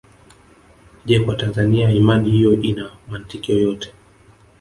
[1.05, 3.93] Je Kwa Tanzania imani hiyo ina mantiki yoyote